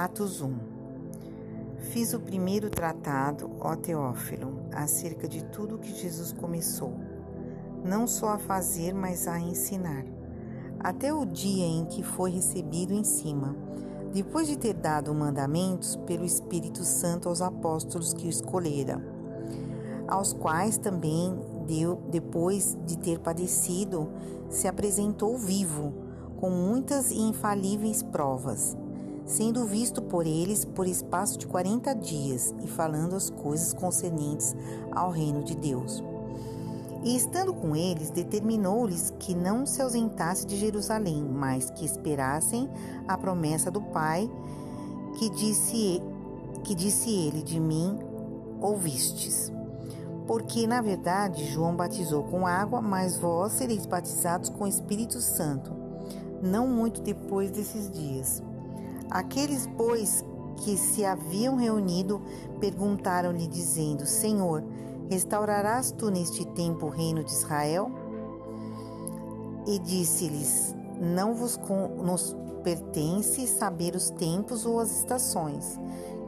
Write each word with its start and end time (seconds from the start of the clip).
Atos 0.00 0.40
1 0.40 0.54
Fiz 1.90 2.14
o 2.14 2.20
primeiro 2.20 2.70
tratado, 2.70 3.50
ó 3.58 3.74
Teófilo, 3.74 4.60
acerca 4.70 5.26
de 5.26 5.42
tudo 5.46 5.76
que 5.76 5.92
Jesus 5.92 6.32
começou, 6.32 6.94
não 7.84 8.06
só 8.06 8.28
a 8.28 8.38
fazer, 8.38 8.94
mas 8.94 9.26
a 9.26 9.40
ensinar, 9.40 10.04
até 10.78 11.12
o 11.12 11.24
dia 11.24 11.66
em 11.66 11.84
que 11.84 12.04
foi 12.04 12.30
recebido 12.30 12.94
em 12.94 13.02
cima, 13.02 13.56
depois 14.12 14.46
de 14.46 14.56
ter 14.56 14.74
dado 14.74 15.12
mandamentos 15.12 15.96
pelo 16.06 16.24
Espírito 16.24 16.84
Santo 16.84 17.28
aos 17.28 17.42
apóstolos 17.42 18.14
que 18.14 18.28
o 18.28 18.30
escolhera, 18.30 19.02
aos 20.06 20.32
quais 20.32 20.78
também 20.78 21.36
deu, 21.66 21.96
depois 22.08 22.78
de 22.86 22.96
ter 22.98 23.18
padecido, 23.18 24.08
se 24.48 24.68
apresentou 24.68 25.36
vivo, 25.36 25.92
com 26.36 26.50
muitas 26.50 27.10
e 27.10 27.18
infalíveis 27.18 28.00
provas 28.00 28.76
sendo 29.28 29.66
visto 29.66 30.00
por 30.00 30.26
eles 30.26 30.64
por 30.64 30.86
espaço 30.86 31.38
de 31.38 31.46
quarenta 31.46 31.94
dias 31.94 32.52
e 32.64 32.66
falando 32.66 33.14
as 33.14 33.28
coisas 33.28 33.74
concernentes 33.74 34.56
ao 34.90 35.10
reino 35.10 35.44
de 35.44 35.54
Deus. 35.54 36.02
E 37.04 37.14
estando 37.14 37.54
com 37.54 37.76
eles, 37.76 38.10
determinou-lhes 38.10 39.12
que 39.20 39.34
não 39.34 39.64
se 39.66 39.80
ausentasse 39.80 40.46
de 40.46 40.56
Jerusalém, 40.56 41.22
mas 41.22 41.70
que 41.70 41.84
esperassem 41.84 42.68
a 43.06 43.16
promessa 43.16 43.70
do 43.70 43.80
Pai, 43.80 44.28
que 45.18 45.30
disse, 45.30 46.02
que 46.64 46.74
disse 46.74 47.10
ele: 47.10 47.42
De 47.42 47.60
mim 47.60 47.98
ouvistes. 48.60 49.52
Porque, 50.26 50.66
na 50.66 50.82
verdade, 50.82 51.50
João 51.52 51.76
batizou 51.76 52.24
com 52.24 52.46
água, 52.46 52.82
mas 52.82 53.16
vós 53.16 53.52
sereis 53.52 53.86
batizados 53.86 54.50
com 54.50 54.64
o 54.64 54.68
Espírito 54.68 55.20
Santo, 55.20 55.72
não 56.42 56.66
muito 56.66 57.00
depois 57.00 57.50
desses 57.50 57.90
dias. 57.90 58.42
Aqueles, 59.10 59.68
pois, 59.76 60.24
que 60.56 60.76
se 60.76 61.04
haviam 61.04 61.56
reunido 61.56 62.20
perguntaram-lhe, 62.60 63.46
dizendo: 63.46 64.06
Senhor, 64.06 64.62
restaurarás 65.08 65.92
tu 65.92 66.10
neste 66.10 66.44
tempo 66.46 66.86
o 66.86 66.90
reino 66.90 67.22
de 67.24 67.30
Israel? 67.30 67.90
E 69.66 69.78
disse-lhes: 69.78 70.74
Não 71.00 71.34
vos 71.34 71.58
nos 72.02 72.36
pertence 72.62 73.46
saber 73.46 73.94
os 73.94 74.10
tempos 74.10 74.66
ou 74.66 74.80
as 74.80 74.90
estações 74.98 75.78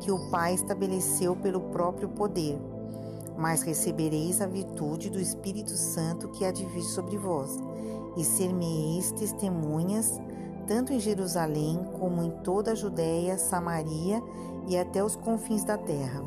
que 0.00 0.10
o 0.10 0.30
Pai 0.30 0.54
estabeleceu 0.54 1.36
pelo 1.36 1.60
próprio 1.60 2.08
poder, 2.08 2.58
mas 3.36 3.62
recebereis 3.62 4.40
a 4.40 4.46
virtude 4.46 5.10
do 5.10 5.20
Espírito 5.20 5.72
Santo 5.72 6.28
que 6.28 6.44
há 6.44 6.50
de 6.50 6.64
vir 6.64 6.82
sobre 6.82 7.18
vós, 7.18 7.58
e 8.16 8.24
ser-me-eis 8.24 9.12
testemunhas 9.12 10.18
tanto 10.70 10.92
em 10.92 11.00
Jerusalém 11.00 11.80
como 11.98 12.22
em 12.22 12.30
toda 12.44 12.70
a 12.70 12.74
Judéia, 12.76 13.36
Samaria 13.36 14.22
e 14.68 14.78
até 14.78 15.02
os 15.02 15.16
confins 15.16 15.64
da 15.64 15.76
terra. 15.76 16.22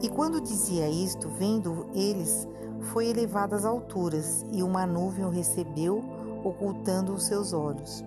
E 0.00 0.08
quando 0.08 0.40
dizia 0.40 0.88
isto, 0.88 1.28
vendo 1.28 1.88
eles, 1.94 2.48
foi 2.80 3.08
elevado 3.08 3.54
às 3.54 3.66
alturas, 3.66 4.46
e 4.50 4.62
uma 4.62 4.86
nuvem 4.86 5.26
o 5.26 5.28
recebeu, 5.28 6.02
ocultando 6.42 7.12
os 7.12 7.24
seus 7.24 7.52
olhos. 7.52 8.02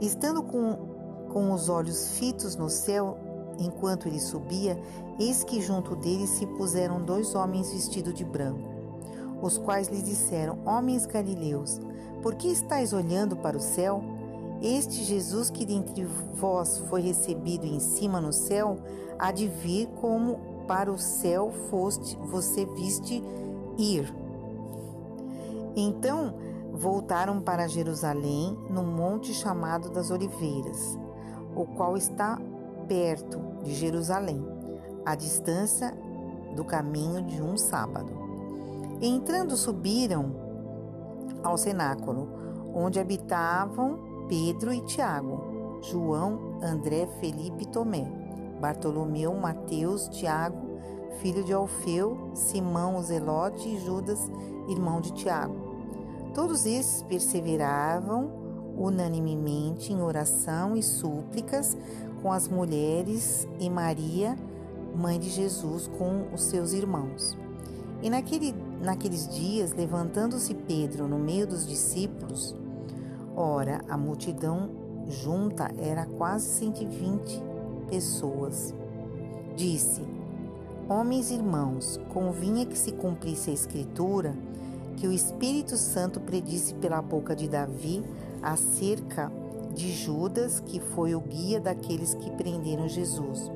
Estando 0.00 0.42
com, 0.42 0.88
com 1.30 1.52
os 1.52 1.68
olhos 1.68 2.16
fitos 2.16 2.56
no 2.56 2.70
céu, 2.70 3.18
enquanto 3.58 4.08
ele 4.08 4.18
subia, 4.18 4.80
eis 5.18 5.44
que 5.44 5.60
junto 5.60 5.94
dele 5.94 6.26
se 6.26 6.46
puseram 6.46 7.04
dois 7.04 7.34
homens 7.34 7.70
vestidos 7.70 8.14
de 8.14 8.24
branco, 8.24 8.70
os 9.42 9.58
quais 9.58 9.88
lhe 9.88 10.00
disseram: 10.00 10.60
Homens 10.64 11.04
galileus, 11.04 11.78
por 12.22 12.36
que 12.36 12.48
estáis 12.48 12.94
olhando 12.94 13.36
para 13.36 13.58
o 13.58 13.60
céu? 13.60 14.18
Este 14.62 15.04
Jesus 15.04 15.48
que 15.48 15.64
dentre 15.64 16.04
vós 16.34 16.78
foi 16.88 17.00
recebido 17.00 17.64
em 17.66 17.80
cima 17.80 18.20
no 18.20 18.32
céu, 18.32 18.76
há 19.18 19.32
de 19.32 19.48
vir 19.48 19.86
como 20.00 20.64
para 20.66 20.92
o 20.92 20.98
céu 20.98 21.50
foste, 21.70 22.16
você 22.16 22.66
viste 22.66 23.22
ir. 23.78 24.14
Então 25.74 26.34
voltaram 26.72 27.40
para 27.40 27.68
Jerusalém, 27.68 28.56
no 28.68 28.82
monte 28.82 29.32
chamado 29.32 29.90
das 29.90 30.10
Oliveiras, 30.10 30.98
o 31.56 31.64
qual 31.64 31.96
está 31.96 32.38
perto 32.86 33.38
de 33.62 33.74
Jerusalém, 33.74 34.44
à 35.04 35.14
distância 35.14 35.96
do 36.54 36.64
caminho 36.64 37.22
de 37.22 37.40
um 37.40 37.56
sábado. 37.56 38.12
Entrando, 39.00 39.56
subiram 39.56 40.34
ao 41.42 41.56
cenáculo, 41.56 42.28
onde 42.74 43.00
habitavam 43.00 44.09
Pedro 44.30 44.72
e 44.72 44.80
Tiago, 44.82 45.80
João, 45.82 46.60
André, 46.62 47.08
Felipe 47.18 47.64
e 47.64 47.66
Tomé, 47.66 48.06
Bartolomeu, 48.60 49.34
Mateus, 49.34 50.08
Tiago, 50.08 50.78
filho 51.20 51.42
de 51.42 51.52
Alfeu, 51.52 52.30
Simão, 52.32 53.02
Zelote 53.02 53.68
e 53.68 53.80
Judas, 53.80 54.30
irmão 54.68 55.00
de 55.00 55.12
Tiago. 55.14 55.56
Todos 56.32 56.64
esses 56.64 57.02
perseveravam 57.02 58.30
unanimemente 58.78 59.92
em 59.92 60.00
oração 60.00 60.76
e 60.76 60.82
súplicas 60.82 61.76
com 62.22 62.32
as 62.32 62.46
mulheres 62.46 63.48
e 63.58 63.68
Maria, 63.68 64.38
mãe 64.94 65.18
de 65.18 65.28
Jesus, 65.28 65.90
com 65.98 66.32
os 66.32 66.44
seus 66.44 66.72
irmãos. 66.72 67.36
E 68.00 68.08
naquele, 68.08 68.54
naqueles 68.80 69.26
dias, 69.26 69.72
levantando-se 69.72 70.54
Pedro 70.54 71.08
no 71.08 71.18
meio 71.18 71.48
dos 71.48 71.66
discípulos, 71.66 72.54
Ora, 73.42 73.80
a 73.88 73.96
multidão 73.96 74.68
junta 75.08 75.70
era 75.78 76.04
quase 76.04 76.44
120 76.58 77.42
pessoas. 77.88 78.74
Disse: 79.56 80.02
Homens 80.86 81.30
irmãos, 81.30 81.98
convinha 82.10 82.66
que 82.66 82.76
se 82.76 82.92
cumprisse 82.92 83.48
a 83.48 83.54
Escritura 83.54 84.36
que 84.98 85.08
o 85.08 85.12
Espírito 85.12 85.78
Santo 85.78 86.20
predisse 86.20 86.74
pela 86.74 87.00
boca 87.00 87.34
de 87.34 87.48
Davi 87.48 88.04
acerca 88.42 89.32
de 89.74 89.90
Judas, 89.90 90.60
que 90.60 90.78
foi 90.78 91.14
o 91.14 91.20
guia 91.20 91.58
daqueles 91.58 92.12
que 92.12 92.30
prenderam 92.32 92.86
Jesus. 92.88 93.50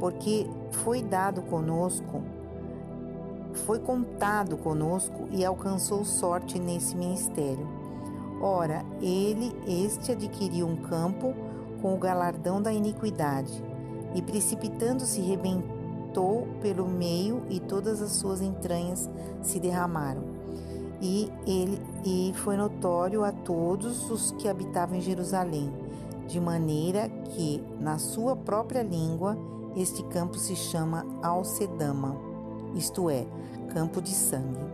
Porque 0.00 0.48
foi 0.72 1.00
dado 1.00 1.42
conosco, 1.42 2.22
foi 3.66 3.78
contado 3.78 4.56
conosco 4.56 5.28
e 5.30 5.44
alcançou 5.44 6.04
sorte 6.04 6.58
nesse 6.58 6.96
ministério. 6.96 7.81
Ora, 8.42 8.84
ele, 9.00 9.54
este, 9.68 10.10
adquiriu 10.10 10.66
um 10.66 10.74
campo 10.74 11.32
com 11.80 11.94
o 11.94 11.98
galardão 11.98 12.60
da 12.60 12.72
iniquidade, 12.72 13.62
e 14.16 14.20
precipitando-se, 14.20 15.20
rebentou 15.20 16.48
pelo 16.60 16.88
meio, 16.88 17.44
e 17.48 17.60
todas 17.60 18.02
as 18.02 18.10
suas 18.10 18.42
entranhas 18.42 19.08
se 19.40 19.60
derramaram. 19.60 20.24
E 21.00 21.30
ele 21.46 21.80
e 22.04 22.32
foi 22.36 22.56
notório 22.56 23.24
a 23.24 23.30
todos 23.30 24.10
os 24.10 24.32
que 24.32 24.48
habitavam 24.48 24.96
em 24.96 25.00
Jerusalém, 25.00 25.72
de 26.26 26.40
maneira 26.40 27.08
que, 27.08 27.62
na 27.80 27.96
sua 27.98 28.34
própria 28.34 28.82
língua, 28.82 29.38
este 29.76 30.02
campo 30.04 30.36
se 30.36 30.56
chama 30.56 31.06
Alcedama, 31.22 32.16
isto 32.74 33.08
é, 33.08 33.24
campo 33.72 34.02
de 34.02 34.10
sangue. 34.10 34.71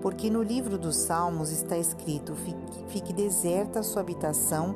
Porque 0.00 0.30
no 0.30 0.42
livro 0.42 0.78
dos 0.78 0.96
Salmos 0.96 1.50
está 1.50 1.76
escrito: 1.76 2.34
fique, 2.34 2.84
fique 2.88 3.12
deserta 3.12 3.80
a 3.80 3.82
sua 3.82 4.02
habitação 4.02 4.74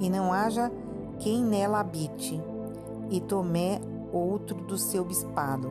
e 0.00 0.08
não 0.08 0.32
haja 0.32 0.70
quem 1.18 1.44
nela 1.44 1.80
habite, 1.80 2.40
e 3.10 3.20
tomé 3.20 3.80
outro 4.12 4.56
do 4.56 4.78
seu 4.78 5.04
bispado. 5.04 5.70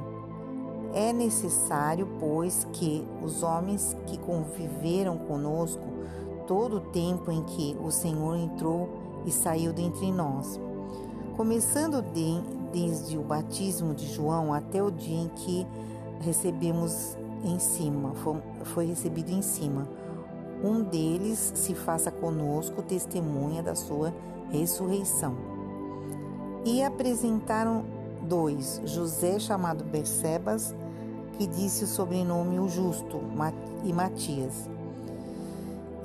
É 0.94 1.14
necessário, 1.14 2.08
pois, 2.20 2.68
que 2.74 3.06
os 3.22 3.44
homens 3.44 3.96
que 4.06 4.18
conviveram 4.18 5.18
conosco 5.18 5.84
todo 6.48 6.78
o 6.78 6.82
tempo 6.82 7.32
em 7.32 7.44
que 7.44 7.78
o 7.84 7.92
Senhor 7.92 8.36
entrou 8.36 8.90
e 9.26 9.32
saiu 9.32 9.72
dentre 9.72 10.12
nós, 10.12 10.60
começando 11.38 12.02
de, 12.02 12.42
desde 12.72 13.18
o 13.18 13.22
batismo 13.22 13.94
de 13.94 14.08
João 14.12 14.52
até 14.54 14.82
o 14.82 14.90
dia 14.90 15.22
em 15.22 15.28
que 15.30 15.68
recebemos 16.22 17.16
em 17.44 17.60
cima, 17.60 18.14
foi, 18.64 18.86
recebido 18.86 19.32
em 19.32 19.42
cima. 19.42 19.88
Um 20.64 20.84
deles 20.84 21.54
se 21.56 21.74
faça 21.74 22.12
conosco 22.12 22.82
testemunha 22.82 23.64
da 23.64 23.76
sua 23.76 24.14
ressurreição. 24.50 25.36
E 26.66 26.84
apresentaram 26.84 27.86
dois, 28.22 28.82
José 28.86 29.40
chamado 29.40 29.84
Bersebas, 29.84 30.76
que 31.38 31.48
disse 31.48 31.86
o 31.86 31.88
sobrenome 31.88 32.60
o 32.60 32.68
justo, 32.68 33.22
e 33.84 33.94
Matias. 33.94 34.70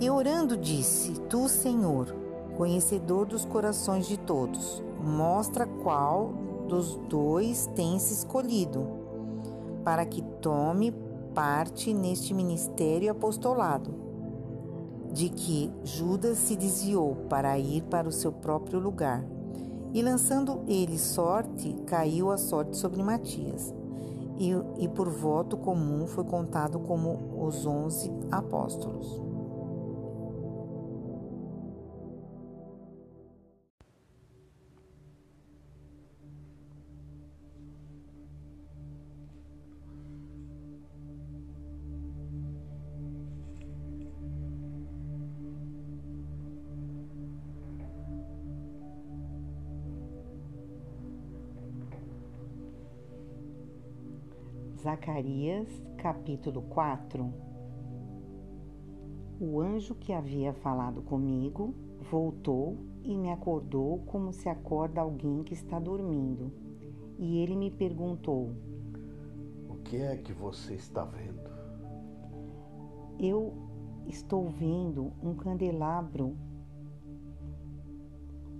E 0.00 0.08
orando 0.08 0.56
disse: 0.56 1.12
Tu, 1.28 1.48
Senhor, 1.48 2.14
conhecedor 2.56 3.26
dos 3.26 3.44
corações 3.44 4.06
de 4.06 4.16
todos, 4.16 4.82
mostra 5.02 5.66
qual 5.66 6.32
dos 6.69 6.96
dois 7.08 7.69
tens 7.75 8.10
escolhido, 8.10 8.87
para 9.84 10.06
que 10.06 10.22
tome 10.40 10.92
parte 11.34 11.92
neste 11.92 12.32
ministério 12.32 13.10
apostolado, 13.10 13.94
de 15.12 15.28
que 15.28 15.70
Judas 15.82 16.38
se 16.38 16.56
desviou 16.56 17.16
para 17.28 17.58
ir 17.58 17.82
para 17.84 18.08
o 18.08 18.12
seu 18.12 18.32
próprio 18.32 18.78
lugar, 18.78 19.25
E 19.94 20.02
lançando 20.02 20.64
ele 20.66 20.98
sorte, 20.98 21.72
caiu 21.86 22.32
a 22.32 22.36
sorte 22.36 22.76
sobre 22.76 23.00
Matias. 23.00 23.72
E, 24.36 24.50
e 24.78 24.88
por 24.88 25.08
voto 25.08 25.56
comum 25.56 26.08
foi 26.08 26.25
contado 26.25 26.81
como 26.81 27.46
os 27.46 27.64
onze 27.64 28.10
apóstolos. 28.28 29.22
Zacarias, 55.04 55.68
capítulo 55.98 56.62
4 56.62 57.30
O 59.38 59.60
anjo 59.60 59.94
que 59.94 60.14
havia 60.14 60.54
falado 60.54 61.02
comigo 61.02 61.74
voltou 62.10 62.78
e 63.02 63.14
me 63.14 63.30
acordou 63.30 63.98
como 64.06 64.32
se 64.32 64.48
acorda 64.48 65.02
alguém 65.02 65.42
que 65.42 65.52
está 65.52 65.78
dormindo. 65.78 66.50
E 67.18 67.36
ele 67.36 67.54
me 67.54 67.70
perguntou: 67.70 68.52
O 69.68 69.74
que 69.84 69.98
é 69.98 70.16
que 70.16 70.32
você 70.32 70.72
está 70.72 71.04
vendo? 71.04 71.50
Eu 73.18 73.52
estou 74.06 74.48
vendo 74.48 75.12
um 75.22 75.34
candelabro 75.34 76.34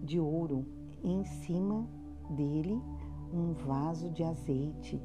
de 0.02 0.20
ouro, 0.20 0.67
em 1.02 1.25
cima 1.25 1.88
dele 2.29 2.79
um 3.32 3.55
vaso 3.55 4.11
de 4.11 4.23
azeite 4.23 5.00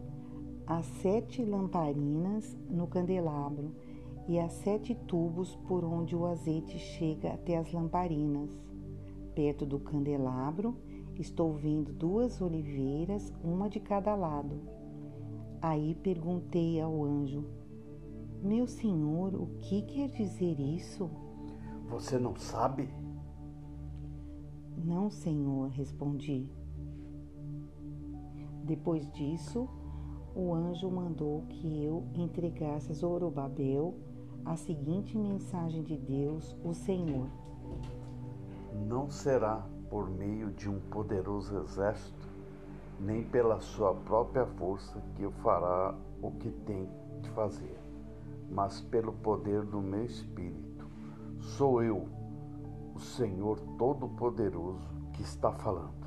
as 0.69 0.85
sete 1.01 1.43
lamparinas 1.43 2.55
no 2.69 2.85
candelabro 2.85 3.73
e 4.27 4.37
as 4.37 4.53
sete 4.53 4.93
tubos 4.93 5.55
por 5.67 5.83
onde 5.83 6.15
o 6.15 6.27
azeite 6.27 6.77
chega 6.77 7.33
até 7.33 7.57
as 7.57 7.71
lamparinas. 7.71 8.51
Perto 9.33 9.65
do 9.65 9.79
candelabro 9.79 10.77
estou 11.15 11.53
vendo 11.53 11.91
duas 11.91 12.39
oliveiras, 12.39 13.33
uma 13.43 13.67
de 13.67 13.79
cada 13.79 14.13
lado. 14.13 14.61
Aí 15.59 15.95
perguntei 15.95 16.79
ao 16.79 17.03
anjo: 17.03 17.43
Meu 18.43 18.67
senhor, 18.67 19.33
o 19.33 19.47
que 19.61 19.81
quer 19.81 20.09
dizer 20.09 20.59
isso? 20.59 21.09
Você 21.87 22.19
não 22.19 22.35
sabe? 22.35 22.87
Não, 24.77 25.09
senhor, 25.09 25.69
respondi. 25.69 26.47
Depois 28.63 29.11
disso, 29.11 29.67
o 30.39 30.53
anjo 30.53 30.89
mandou 30.89 31.43
que 31.49 31.83
eu 31.83 32.05
entregasse 32.15 32.91
a 32.91 32.95
Zorobabel 32.95 33.93
a 34.45 34.55
seguinte 34.55 35.17
mensagem 35.17 35.83
de 35.83 35.97
Deus, 35.97 36.55
o 36.63 36.73
Senhor: 36.73 37.27
Não 38.87 39.09
será 39.09 39.67
por 39.89 40.09
meio 40.09 40.51
de 40.51 40.69
um 40.69 40.79
poderoso 40.79 41.57
exército, 41.57 42.27
nem 42.99 43.21
pela 43.23 43.59
sua 43.59 43.93
própria 43.93 44.45
força 44.45 45.01
que 45.15 45.23
eu 45.23 45.31
fará 45.31 45.93
o 46.21 46.31
que 46.31 46.51
tem 46.51 46.89
de 47.21 47.29
fazer, 47.31 47.77
mas 48.49 48.79
pelo 48.79 49.11
poder 49.11 49.63
do 49.65 49.81
meu 49.81 50.05
espírito. 50.05 50.87
Sou 51.41 51.83
eu, 51.83 52.07
o 52.95 52.99
Senhor 52.99 53.59
Todo-Poderoso, 53.77 54.87
que 55.13 55.21
está 55.21 55.51
falando. 55.51 55.99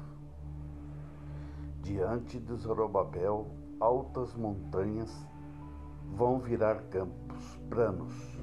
Diante 1.82 2.38
de 2.38 2.54
Zorobabel, 2.54 3.61
altas 3.82 4.32
montanhas 4.36 5.10
vão 6.14 6.38
virar 6.38 6.84
campos 6.84 7.58
planos. 7.68 8.40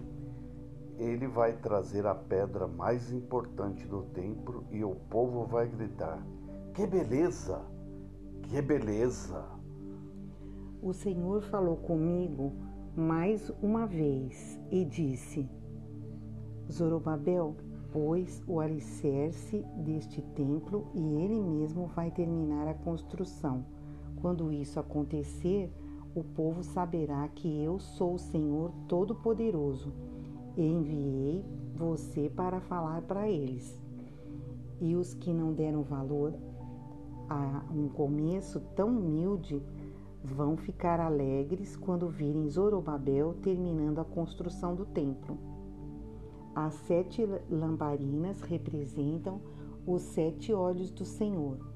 Ele 0.98 1.28
vai 1.28 1.54
trazer 1.54 2.06
a 2.06 2.14
pedra 2.14 2.68
mais 2.68 3.14
importante 3.14 3.88
do 3.88 4.04
templo 4.04 4.66
e 4.70 4.84
o 4.84 4.96
povo 5.10 5.46
vai 5.46 5.70
gritar: 5.70 6.22
Que 6.74 6.86
beleza! 6.86 7.62
Que 8.44 8.62
beleza! 8.62 9.46
O 10.82 10.92
Senhor 10.92 11.42
falou 11.44 11.78
comigo 11.78 12.52
mais 12.94 13.50
uma 13.62 13.88
vez 13.88 14.60
e 14.70 14.84
disse: 14.84 15.50
Zorobabel, 16.70 17.56
pois 17.94 18.44
o 18.46 18.60
alicerce 18.60 19.66
deste 19.78 20.22
templo 20.36 20.92
e 20.94 21.00
ele 21.00 21.40
mesmo 21.40 21.88
vai 21.88 22.12
terminar 22.12 22.68
a 22.68 22.74
construção 22.74 23.79
quando 24.22 24.52
isso 24.52 24.80
acontecer, 24.80 25.72
o 26.16 26.24
povo 26.24 26.64
saberá 26.64 27.28
que 27.30 27.64
eu 27.64 27.80
sou 27.80 28.16
o 28.16 28.20
Senhor 28.20 28.72
Todo-Poderoso 28.88 29.94
e 30.58 30.62
enviei 30.62 31.46
você 31.76 32.30
para 32.30 32.60
falar 32.60 33.02
para 33.04 33.30
eles. 33.30 33.80
E 34.82 34.96
os 34.96 35.14
que 35.14 35.32
não 35.32 35.54
deram 35.54 35.84
valor 35.84 36.34
a 37.30 37.64
um 37.72 37.88
começo 37.88 38.60
tão 38.76 38.90
humilde 38.90 39.62
vão 40.24 40.58
ficar 40.58 41.00
alegres 41.00 41.78
quando 41.78 42.10
virem 42.10 42.50
Zorobabel 42.50 43.36
terminando 43.42 44.00
a 44.00 44.06
construção 44.06 44.76
do 44.76 44.86
templo. 44.86 45.38
As 46.56 46.74
sete 46.74 47.26
lamparinas 47.50 48.42
representam 48.42 49.40
os 49.86 50.02
sete 50.02 50.52
olhos 50.52 50.92
do 50.92 51.06
Senhor 51.06 51.69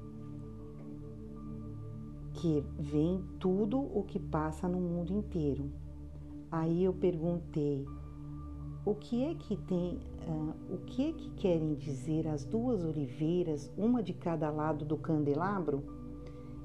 que 2.44 2.62
vem 2.78 3.24
tudo 3.40 3.80
o 3.80 4.02
que 4.02 4.20
passa 4.20 4.68
no 4.68 4.78
mundo 4.78 5.14
inteiro. 5.14 5.72
Aí 6.50 6.84
eu 6.84 6.92
perguntei: 6.92 7.86
o 8.84 8.94
que 8.94 9.24
é 9.24 9.34
que 9.34 9.56
tem, 9.56 9.98
uh, 10.28 10.74
o 10.74 10.76
que 10.84 11.08
é 11.08 11.12
que 11.14 11.30
querem 11.30 11.74
dizer 11.74 12.28
as 12.28 12.44
duas 12.44 12.84
oliveiras, 12.84 13.72
uma 13.78 14.02
de 14.02 14.12
cada 14.12 14.50
lado 14.50 14.84
do 14.84 14.98
candelabro? 14.98 15.82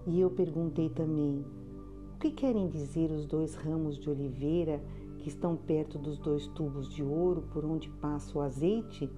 E 0.06 0.20
eu 0.20 0.30
perguntei 0.30 0.90
também: 0.90 1.46
o 2.14 2.20
que 2.20 2.32
querem 2.32 2.68
dizer 2.68 3.10
os 3.10 3.26
dois 3.26 3.56
ramos 3.56 3.98
de 3.98 4.10
oliveira 4.10 4.84
que 5.20 5.30
estão 5.30 5.56
perto 5.56 5.98
dos 5.98 6.20
dois 6.20 6.46
tubos 6.48 6.90
de 6.90 7.02
ouro 7.02 7.44
por 7.54 7.64
onde 7.64 7.90
passa 7.90 8.38
o 8.38 8.42
azeite? 8.42 9.10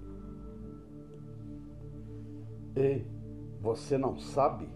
Ei, 2.75 3.03
você 3.59 3.97
não 3.97 4.19
sabe? 4.19 4.69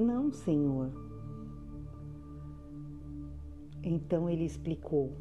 Não, 0.00 0.32
Senhor. 0.32 0.90
Então 3.82 4.30
ele 4.30 4.46
explicou: 4.46 5.12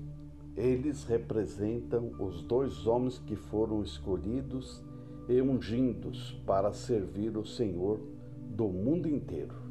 Eles 0.56 1.04
representam 1.04 2.14
os 2.18 2.42
dois 2.44 2.88
homens 2.88 3.20
que 3.20 3.36
foram 3.36 3.84
escolhidos 3.84 4.82
e 5.28 5.42
ungidos 5.42 6.32
para 6.46 6.72
servir 6.72 7.36
o 7.36 7.46
Senhor 7.46 8.00
do 8.56 8.70
mundo 8.70 9.10
inteiro. 9.10 9.69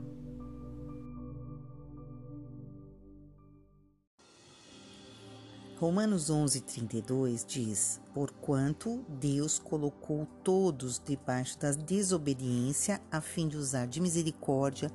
Romanos 5.79 6.29
11:32 6.29 7.45
diz: 7.47 8.01
Porquanto 8.13 9.05
Deus 9.09 9.61
colocou 9.61 10.27
todos 10.43 10.99
debaixo 10.99 11.57
da 11.57 11.71
desobediência, 11.71 13.01
a 13.13 13.21
fim 13.21 13.47
de 13.47 13.57
usar 13.57 13.87
de 13.87 14.01
misericórdia 14.01 14.91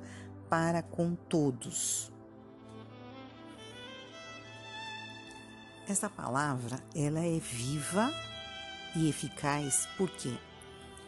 para 0.46 0.82
com 0.82 1.14
todos. 1.14 2.12
Essa 5.88 6.10
palavra, 6.10 6.78
ela 6.94 7.20
é 7.20 7.38
viva 7.38 8.12
e 8.94 9.08
eficaz 9.08 9.88
porque 9.96 10.36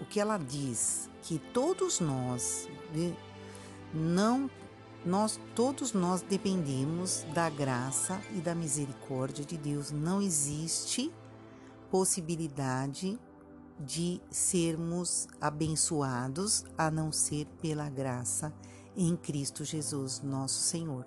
o 0.00 0.06
que 0.06 0.18
ela 0.18 0.38
diz 0.38 1.10
que 1.20 1.38
todos 1.52 2.00
nós 2.00 2.66
né, 2.94 3.14
não 3.92 4.50
nós 5.06 5.38
todos 5.54 5.92
nós 5.92 6.20
dependemos 6.20 7.24
da 7.32 7.48
graça 7.48 8.20
e 8.34 8.40
da 8.40 8.56
misericórdia 8.56 9.44
de 9.44 9.56
Deus. 9.56 9.92
Não 9.92 10.20
existe 10.20 11.12
possibilidade 11.90 13.16
de 13.78 14.20
sermos 14.28 15.28
abençoados 15.40 16.64
a 16.76 16.90
não 16.90 17.12
ser 17.12 17.46
pela 17.62 17.88
graça 17.88 18.52
em 18.96 19.14
Cristo 19.16 19.64
Jesus, 19.64 20.20
nosso 20.20 20.60
Senhor. 20.62 21.06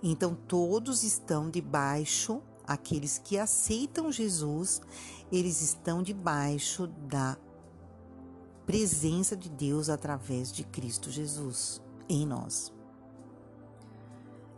Então 0.00 0.34
todos 0.34 1.02
estão 1.02 1.50
debaixo, 1.50 2.40
aqueles 2.64 3.18
que 3.18 3.38
aceitam 3.38 4.12
Jesus, 4.12 4.80
eles 5.32 5.60
estão 5.62 6.00
debaixo 6.00 6.86
da 6.86 7.36
presença 8.64 9.36
de 9.36 9.48
Deus 9.50 9.88
através 9.88 10.52
de 10.52 10.62
Cristo 10.62 11.10
Jesus 11.10 11.82
em 12.10 12.26
nós. 12.26 12.72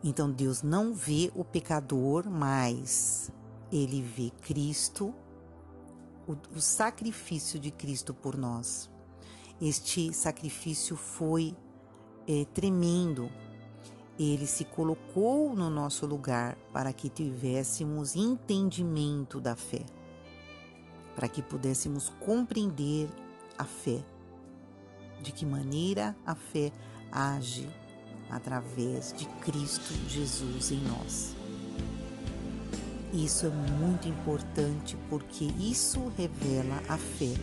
Então 0.03 0.31
Deus 0.31 0.63
não 0.63 0.93
vê 0.93 1.31
o 1.35 1.45
pecador, 1.45 2.29
mas 2.29 3.31
ele 3.71 4.03
vê 4.03 4.31
Cristo, 4.41 5.15
o, 6.27 6.33
o 6.57 6.61
sacrifício 6.61 7.61
de 7.61 7.71
Cristo 7.71 8.13
por 8.13 8.37
nós. 8.37 8.91
Este 9.61 10.13
sacrifício 10.13 10.97
foi 10.97 11.57
é, 12.27 12.45
tremendo. 12.47 13.31
Ele 14.19 14.47
se 14.47 14.65
colocou 14.65 15.55
no 15.55 15.71
nosso 15.71 16.07
lugar 16.07 16.57
para 16.73 16.93
que 16.93 17.09
tivéssemos 17.09 18.17
entendimento 18.17 19.41
da 19.41 19.55
fé, 19.55 19.85
para 21.15 21.29
que 21.29 21.43
pudéssemos 21.43 22.09
compreender 22.21 23.09
a 23.57 23.65
fé, 23.65 24.05
de 25.23 25.33
que 25.33 25.47
maneira 25.47 26.17
a 26.27 26.35
fé 26.35 26.73
age 27.13 27.69
através 28.31 29.13
de 29.13 29.27
Cristo 29.41 29.93
Jesus 30.09 30.71
em 30.71 30.81
nós. 30.81 31.37
Isso 33.13 33.45
é 33.47 33.51
muito 33.51 34.09
importante 34.09 34.97
porque 35.11 35.45
isso 35.59 36.11
revela 36.17 36.83
a 36.89 36.97
fé. 36.97 37.35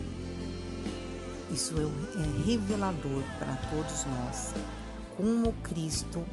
Isso 1.52 1.74
é, 1.78 2.20
é 2.20 2.44
revelador 2.44 3.22
para 3.38 3.54
todos 3.70 4.04
nós. 4.04 4.52
Como 5.16 5.52
Cristo 5.62 6.24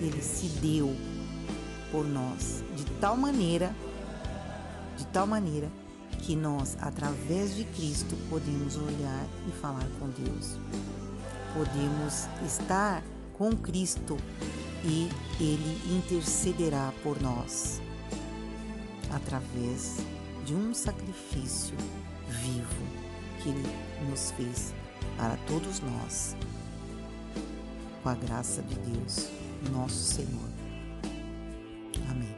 ele 0.00 0.22
se 0.22 0.46
deu 0.60 0.96
por 1.92 2.06
nós 2.06 2.64
de 2.74 2.84
tal 3.00 3.16
maneira, 3.16 3.74
de 4.96 5.06
tal 5.08 5.26
maneira 5.26 5.70
que 6.22 6.34
nós, 6.34 6.76
através 6.80 7.54
de 7.54 7.64
Cristo, 7.64 8.16
podemos 8.30 8.76
olhar 8.76 9.26
e 9.46 9.52
falar 9.60 9.86
com 9.98 10.08
Deus. 10.08 10.58
Podemos 11.56 12.28
estar 12.44 13.02
com 13.32 13.50
Cristo 13.56 14.18
e 14.84 15.08
Ele 15.40 15.96
intercederá 15.96 16.92
por 17.02 17.18
nós 17.22 17.80
através 19.10 19.96
de 20.44 20.54
um 20.54 20.74
sacrifício 20.74 21.74
vivo 22.28 22.84
que 23.42 23.48
Ele 23.48 23.64
nos 24.10 24.32
fez 24.32 24.74
para 25.16 25.38
todos 25.48 25.80
nós, 25.80 26.36
com 28.02 28.10
a 28.10 28.14
graça 28.14 28.60
de 28.60 28.74
Deus, 28.74 29.30
nosso 29.72 29.94
Senhor. 29.96 30.50
Amém. 32.10 32.36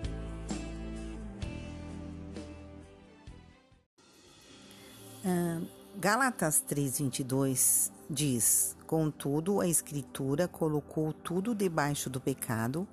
Ah, 5.24 5.60
Gálatas 5.98 6.62
3:22 6.68 7.97
diz: 8.08 8.76
Contudo, 8.86 9.60
a 9.60 9.66
Escritura 9.66 10.48
colocou 10.48 11.12
tudo 11.12 11.54
debaixo 11.54 12.08
do 12.08 12.20
pecado, 12.20 12.86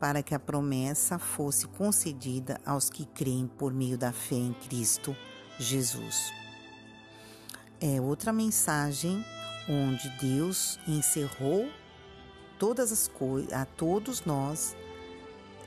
para 0.00 0.22
que 0.22 0.34
a 0.34 0.38
promessa 0.38 1.18
fosse 1.18 1.68
concedida 1.68 2.60
aos 2.66 2.90
que 2.90 3.04
creem 3.06 3.46
por 3.46 3.72
meio 3.72 3.96
da 3.96 4.12
fé 4.12 4.34
em 4.34 4.52
Cristo 4.52 5.16
Jesus. 5.58 6.32
É 7.80 8.00
outra 8.00 8.32
mensagem 8.32 9.24
onde 9.68 10.08
Deus 10.20 10.78
encerrou 10.88 11.68
todas 12.58 12.90
as 12.90 13.06
coisas 13.06 13.52
a 13.52 13.64
todos 13.64 14.24
nós 14.24 14.76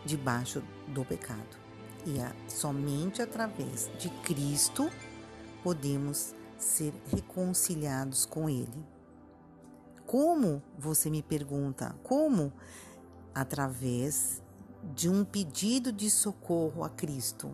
debaixo 0.06 0.62
do 0.88 1.06
pecado. 1.06 1.58
E 2.06 2.20
a, 2.20 2.32
somente 2.48 3.22
através 3.22 3.90
de 3.98 4.10
Cristo 4.22 4.92
podemos 5.64 6.36
ser 6.58 6.94
reconciliados 7.12 8.26
com 8.26 8.50
Ele. 8.50 8.95
Como? 10.06 10.62
Você 10.78 11.10
me 11.10 11.22
pergunta. 11.22 11.96
Como? 12.04 12.52
através 13.36 14.42
de 14.96 15.10
um 15.10 15.26
pedido 15.26 15.92
de 15.92 16.10
socorro 16.10 16.86
a 16.86 16.90
Cristo. 16.90 17.52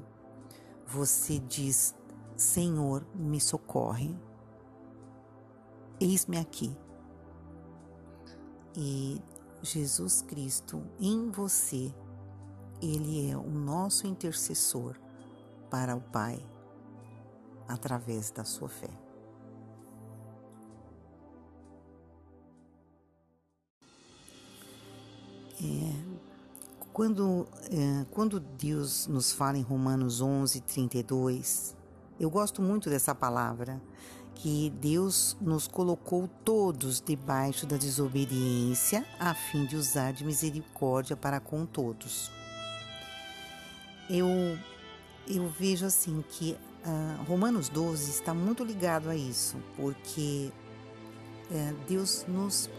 Você 0.85 1.39
diz: 1.39 1.95
Senhor, 2.37 3.03
me 3.15 3.41
socorre. 3.41 4.15
Eis-me 5.99 6.37
aqui. 6.37 6.75
E 8.75 9.21
Jesus 9.61 10.21
Cristo 10.21 10.83
em 10.99 11.29
você, 11.29 11.93
Ele 12.81 13.29
é 13.29 13.35
o 13.35 13.49
nosso 13.49 14.07
intercessor 14.07 14.97
para 15.69 15.95
o 15.95 16.01
Pai 16.01 16.43
através 17.67 18.31
da 18.31 18.43
sua 18.43 18.69
fé. 18.69 19.00
Quando, 26.93 27.47
é, 27.71 28.05
quando 28.11 28.39
Deus 28.39 29.07
nos 29.07 29.31
fala 29.31 29.57
em 29.57 29.61
Romanos 29.61 30.21
11, 30.21 30.61
32, 30.61 31.75
eu 32.19 32.29
gosto 32.29 32.61
muito 32.61 32.89
dessa 32.89 33.15
palavra, 33.15 33.81
que 34.35 34.71
Deus 34.81 35.37
nos 35.39 35.67
colocou 35.67 36.27
todos 36.43 36.99
debaixo 36.99 37.65
da 37.65 37.77
desobediência, 37.77 39.05
a 39.19 39.33
fim 39.33 39.65
de 39.65 39.75
usar 39.75 40.11
de 40.13 40.25
misericórdia 40.25 41.15
para 41.15 41.39
com 41.39 41.65
todos. 41.65 42.31
Eu, 44.09 44.27
eu 45.27 45.47
vejo 45.47 45.85
assim 45.85 46.23
que 46.29 46.57
uh, 46.85 47.23
Romanos 47.23 47.69
12 47.69 48.09
está 48.09 48.33
muito 48.33 48.63
ligado 48.63 49.09
a 49.09 49.15
isso, 49.15 49.57
porque 49.77 50.51
uh, 51.49 51.75
Deus 51.87 52.25
nos 52.27 52.69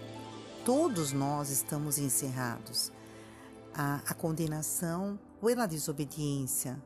todos 0.65 1.13
nós 1.13 1.51
estamos 1.51 1.99
encerrados. 1.99 2.93
A, 3.75 4.03
a 4.07 4.15
condenação 4.15 5.19
pela 5.41 5.67
desobediência. 5.67 6.83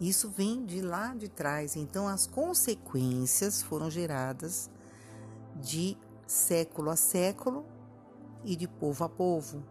Isso 0.00 0.30
vem 0.30 0.64
de 0.64 0.80
lá 0.80 1.14
de 1.14 1.28
trás. 1.28 1.76
Então, 1.76 2.08
as 2.08 2.26
consequências 2.26 3.62
foram 3.62 3.90
geradas 3.90 4.70
de 5.56 5.96
século 6.26 6.90
a 6.90 6.96
século 6.96 7.64
e 8.44 8.56
de 8.56 8.66
povo 8.66 9.04
a 9.04 9.08
povo. 9.08 9.62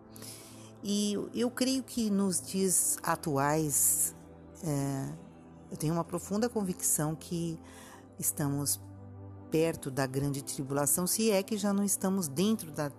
E 0.83 1.13
eu 1.33 1.51
creio 1.51 1.83
que 1.83 2.09
nos 2.09 2.41
dias 2.41 2.97
atuais, 3.03 4.15
é, 4.63 5.13
eu 5.69 5.77
tenho 5.77 5.93
uma 5.93 6.03
profunda 6.03 6.49
convicção 6.49 7.15
que 7.15 7.59
estamos 8.17 8.79
perto 9.51 9.91
da 9.91 10.07
grande 10.07 10.41
tribulação, 10.41 11.05
se 11.05 11.29
é 11.29 11.43
que 11.43 11.57
já 11.57 11.73
não 11.73 11.83
estamos 11.83 12.27
dentro 12.27 12.71
da, 12.71 12.89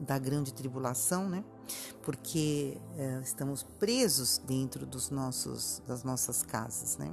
da 0.00 0.18
grande 0.18 0.52
tribulação, 0.52 1.28
né? 1.28 1.42
Porque 2.02 2.76
é, 2.96 3.20
estamos 3.22 3.62
presos 3.62 4.38
dentro 4.38 4.86
dos 4.86 5.10
nossos, 5.10 5.82
das 5.86 6.04
nossas 6.04 6.42
casas, 6.42 6.96
né? 6.96 7.12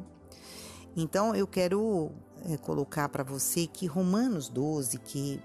Então 0.95 1.35
eu 1.35 1.45
quero 1.45 2.11
é, 2.49 2.57
colocar 2.57 3.09
para 3.09 3.23
você 3.23 3.67
que 3.67 3.85
Romanos 3.85 4.47
12, 4.47 4.97
que 4.99 5.41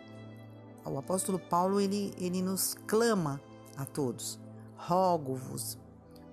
o 0.85 0.99
apóstolo 0.99 1.39
Paulo 1.39 1.81
ele, 1.81 2.15
ele 2.19 2.41
nos 2.41 2.75
clama 2.87 3.41
a 3.77 3.85
todos: 3.85 4.39
rogo-vos 4.77 5.77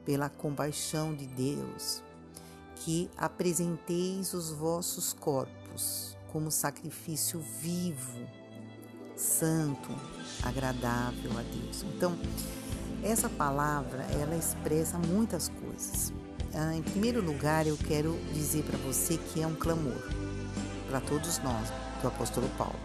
pela 0.06 0.30
compaixão 0.30 1.16
de 1.16 1.26
Deus, 1.28 2.04
que 2.76 3.10
apresenteis 3.18 4.34
os 4.34 4.52
vossos 4.52 5.14
corpos 5.14 6.18
como 6.32 6.52
sacrifício 6.52 7.40
vivo, 7.60 8.28
santo, 9.18 9.90
agradável 10.44 11.32
a 11.38 11.42
Deus. 11.42 11.84
Então, 11.96 12.18
essa 13.04 13.30
palavra, 13.30 14.04
ela 14.20 14.36
expressa 14.36 14.98
muitas 14.98 15.50
coisas. 15.50 16.14
Ah, 16.54 16.76
em 16.76 16.82
primeiro 16.82 17.24
lugar, 17.24 17.68
eu 17.68 17.78
quero 17.78 18.18
dizer 18.34 18.64
para 18.64 18.78
você 18.78 19.18
que 19.18 19.42
é 19.42 19.48
um 19.48 19.56
clamor 19.56 20.02
para 20.90 21.02
todos 21.02 21.40
nós, 21.40 21.70
do 22.02 22.08
apóstolo 22.08 22.48
Paulo. 22.58 22.80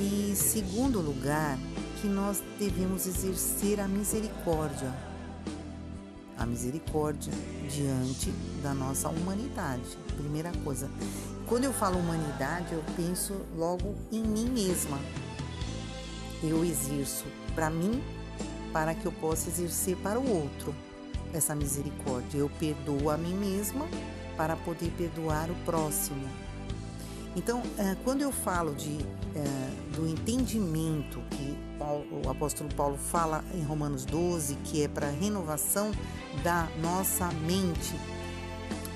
E 0.00 0.34
segundo 0.36 1.00
lugar, 1.00 1.58
que 2.00 2.08
nós 2.08 2.42
devemos 2.58 3.06
exercer 3.06 3.80
a 3.80 3.88
misericórdia. 3.88 4.92
A 6.36 6.44
misericórdia 6.44 7.32
diante 7.68 8.30
da 8.62 8.74
nossa 8.74 9.08
humanidade. 9.08 10.03
Primeira 10.16 10.52
coisa. 10.64 10.90
Quando 11.46 11.64
eu 11.64 11.72
falo 11.72 11.98
humanidade, 11.98 12.72
eu 12.72 12.82
penso 12.96 13.34
logo 13.56 13.94
em 14.10 14.22
mim 14.22 14.48
mesma. 14.48 14.98
Eu 16.42 16.64
exerço 16.64 17.24
para 17.54 17.70
mim 17.70 18.02
para 18.72 18.94
que 18.94 19.06
eu 19.06 19.12
possa 19.12 19.48
exercer 19.48 19.96
para 19.96 20.18
o 20.18 20.42
outro 20.42 20.74
essa 21.32 21.54
misericórdia. 21.54 22.38
Eu 22.38 22.50
perdoo 22.58 23.10
a 23.10 23.16
mim 23.16 23.34
mesma 23.34 23.86
para 24.36 24.56
poder 24.56 24.90
perdoar 24.96 25.50
o 25.50 25.54
próximo. 25.64 26.28
Então, 27.36 27.62
eh, 27.78 27.96
quando 28.04 28.22
eu 28.22 28.30
falo 28.30 28.74
de, 28.74 28.98
eh, 29.34 29.70
do 29.96 30.06
entendimento 30.06 31.20
que 31.30 31.56
o 32.24 32.30
apóstolo 32.30 32.72
Paulo 32.74 32.96
fala 32.96 33.44
em 33.52 33.62
Romanos 33.62 34.04
12, 34.04 34.54
que 34.64 34.84
é 34.84 34.88
para 34.88 35.08
a 35.08 35.10
renovação 35.10 35.90
da 36.42 36.68
nossa 36.80 37.28
mente, 37.46 37.94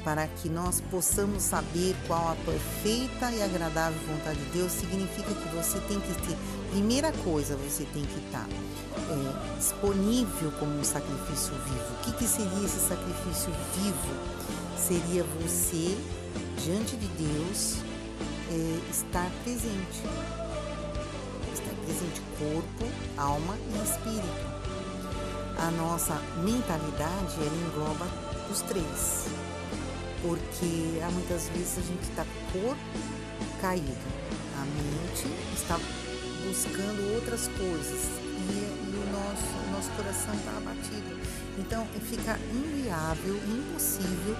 para 0.09 0.27
que 0.27 0.49
nós 0.49 0.81
possamos 0.91 1.43
saber 1.43 1.95
qual 2.07 2.33
a 2.33 2.37
perfeita 2.37 3.31
e 3.31 3.43
agradável 3.43 4.01
vontade 4.07 4.39
de 4.39 4.53
Deus, 4.53 4.73
significa 4.73 5.35
que 5.35 5.55
você 5.55 5.79
tem 5.81 6.01
que 6.01 6.15
ter, 6.27 6.35
primeira 6.71 7.13
coisa, 7.13 7.55
você 7.57 7.85
tem 7.93 8.07
que 8.07 8.19
estar 8.25 8.49
é, 8.49 9.57
disponível 9.59 10.51
como 10.59 10.81
um 10.81 10.83
sacrifício 10.83 11.53
vivo. 11.53 11.93
O 11.93 12.05
que, 12.05 12.13
que 12.13 12.25
seria 12.25 12.65
esse 12.65 12.89
sacrifício 12.89 13.53
vivo? 13.75 14.79
Seria 14.79 15.25
você 15.43 15.95
diante 16.65 16.97
de 16.97 17.09
Deus, 17.09 17.77
é 18.51 18.91
estar 18.91 19.31
presente. 19.45 20.05
Estar 21.53 21.75
presente 21.85 22.23
corpo, 22.39 22.91
alma 23.19 23.59
e 23.59 23.85
espírito. 23.85 24.59
A 25.59 25.71
nossa 25.73 26.15
mentalidade 26.43 27.35
ela 27.43 27.69
engloba 27.69 28.07
os 28.51 28.63
três. 28.63 29.58
Porque 30.23 31.01
há 31.03 31.11
muitas 31.11 31.49
vezes 31.51 31.79
a 31.79 31.83
gente 31.83 32.03
está 32.03 32.27
corpo 32.53 32.79
caído, 33.61 33.97
a 34.57 34.65
mente 34.65 35.27
está 35.55 35.79
buscando 36.47 37.15
outras 37.15 37.49
coisas 37.49 38.11
e, 38.51 38.91
e 38.91 38.97
o 38.97 39.13
nosso, 39.13 39.71
nosso 39.73 39.91
coração 39.97 40.35
está 40.35 40.51
abatido. 40.57 41.19
Então 41.59 41.87
fica 42.09 42.39
inviável, 42.53 43.37
impossível 43.37 44.37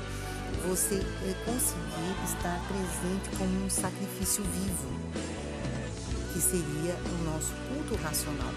você 0.67 0.97
eh, 0.97 1.35
conseguir 1.45 2.15
estar 2.25 2.61
presente 2.67 3.37
como 3.37 3.65
um 3.65 3.71
sacrifício 3.71 4.43
vivo, 4.45 4.89
que 6.33 6.41
seria 6.41 6.95
o 6.95 7.25
nosso 7.25 7.53
culto 7.69 7.95
racional. 8.03 8.53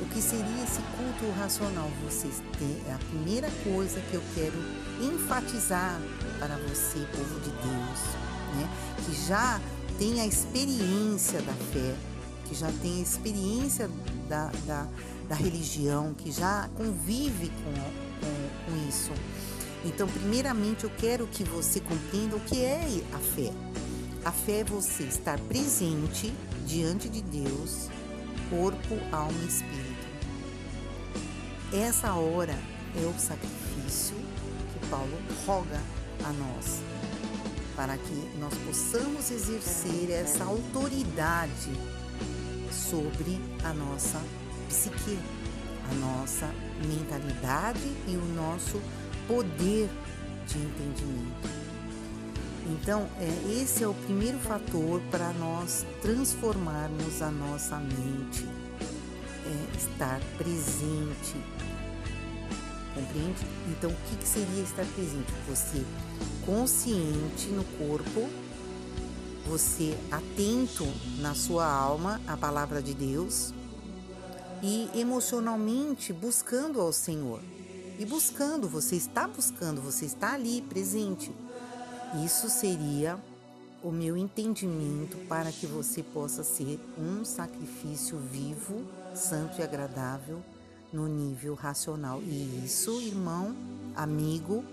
O 0.00 0.06
que 0.06 0.22
seria 0.22 0.62
esse 0.62 0.80
culto 0.96 1.32
racional? 1.38 1.90
Vocês 2.04 2.40
é 2.88 2.92
a 2.92 2.98
primeira 2.98 3.50
coisa 3.64 4.00
que 4.00 4.14
eu 4.14 4.22
quero 4.34 4.54
enfatizar 5.02 6.00
para 6.38 6.56
você, 6.56 7.00
povo 7.16 7.40
de 7.40 7.50
Deus, 7.50 8.00
né? 8.54 8.68
que 9.04 9.26
já 9.26 9.60
tem 9.98 10.20
a 10.20 10.26
experiência 10.26 11.42
da 11.42 11.52
fé, 11.52 11.94
que 12.44 12.54
já 12.54 12.70
tem 12.80 13.00
a 13.00 13.02
experiência 13.02 13.90
da, 14.28 14.50
da, 14.66 14.86
da 15.28 15.34
religião, 15.34 16.14
que 16.14 16.30
já 16.30 16.68
convive 16.76 17.48
com, 17.48 17.72
com, 17.72 18.72
com 18.72 18.88
isso. 18.88 19.10
Então, 19.84 20.06
primeiramente, 20.06 20.84
eu 20.84 20.90
quero 20.90 21.26
que 21.26 21.42
você 21.42 21.80
compreenda 21.80 22.36
o 22.36 22.40
que 22.40 22.62
é 22.62 22.80
a 23.12 23.18
fé. 23.18 23.52
A 24.24 24.30
fé 24.30 24.60
é 24.60 24.64
você 24.64 25.04
estar 25.04 25.38
presente 25.40 26.32
diante 26.66 27.08
de 27.08 27.22
Deus, 27.22 27.88
corpo, 28.50 28.94
alma 29.12 29.38
e 29.42 29.48
espírito. 29.48 29.87
Essa 31.72 32.14
hora 32.14 32.58
é 32.96 33.06
o 33.06 33.12
sacrifício 33.18 34.16
que 34.72 34.86
Paulo 34.88 35.12
roga 35.46 35.78
a 36.24 36.32
nós, 36.32 36.80
para 37.76 37.98
que 37.98 38.38
nós 38.38 38.54
possamos 38.66 39.30
exercer 39.30 40.10
essa 40.10 40.44
autoridade 40.44 41.70
sobre 42.72 43.38
a 43.62 43.74
nossa 43.74 44.18
psique, 44.66 45.18
a 45.90 45.94
nossa 45.96 46.46
mentalidade 46.86 47.92
e 48.06 48.16
o 48.16 48.24
nosso 48.34 48.80
poder 49.26 49.90
de 50.46 50.58
entendimento. 50.58 51.50
Então, 52.66 53.06
é, 53.20 53.62
esse 53.62 53.84
é 53.84 53.88
o 53.88 53.92
primeiro 53.92 54.38
fator 54.38 55.02
para 55.10 55.34
nós 55.34 55.84
transformarmos 56.00 57.20
a 57.20 57.30
nossa 57.30 57.76
mente, 57.76 58.46
é, 59.48 59.76
estar 59.76 60.20
presente. 60.36 61.34
Compreende? 62.94 63.46
Então, 63.68 63.90
o 63.90 63.96
que, 64.08 64.16
que 64.16 64.28
seria 64.28 64.62
estar 64.62 64.84
presente? 64.94 65.32
Você 65.48 65.84
consciente 66.44 67.48
no 67.48 67.64
corpo, 67.78 68.28
você 69.46 69.96
atento 70.10 70.86
na 71.20 71.34
sua 71.34 71.66
alma 71.66 72.20
à 72.26 72.36
palavra 72.36 72.82
de 72.82 72.94
Deus 72.94 73.52
e 74.62 74.88
emocionalmente 74.94 76.12
buscando 76.12 76.80
ao 76.80 76.92
Senhor. 76.92 77.40
E 77.98 78.04
buscando, 78.04 78.68
você 78.68 78.96
está 78.96 79.26
buscando, 79.26 79.80
você 79.80 80.04
está 80.04 80.34
ali 80.34 80.62
presente. 80.62 81.32
Isso 82.24 82.48
seria 82.48 83.18
o 83.82 83.90
meu 83.90 84.16
entendimento 84.16 85.16
para 85.28 85.52
que 85.52 85.66
você 85.66 86.02
possa 86.02 86.42
ser 86.42 86.80
um 86.98 87.24
sacrifício 87.24 88.18
vivo, 88.18 88.84
santo 89.14 89.60
e 89.60 89.62
agradável 89.62 90.42
no 90.92 91.06
nível 91.06 91.54
racional. 91.54 92.20
E 92.22 92.62
isso, 92.64 93.00
irmão, 93.00 93.54
amigo, 93.94 94.64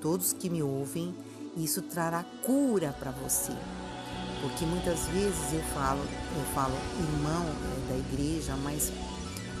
todos 0.00 0.32
que 0.32 0.50
me 0.50 0.62
ouvem, 0.62 1.14
isso 1.56 1.82
trará 1.82 2.24
cura 2.44 2.94
para 2.98 3.10
você. 3.10 3.52
Porque 4.40 4.66
muitas 4.66 5.06
vezes 5.06 5.52
eu 5.52 5.62
falo, 5.74 6.00
eu 6.00 6.44
falo 6.54 6.74
irmão 6.98 7.46
é, 7.46 7.92
da 7.92 7.98
igreja, 7.98 8.56
mas 8.56 8.90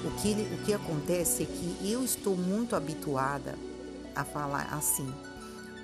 o 0.04 0.10
que, 0.20 0.32
o 0.32 0.64
que 0.64 0.74
acontece 0.74 1.44
é 1.44 1.46
que 1.46 1.92
eu 1.92 2.04
estou 2.04 2.36
muito 2.36 2.74
habituada 2.74 3.54
a 4.14 4.24
falar 4.24 4.74
assim, 4.74 5.08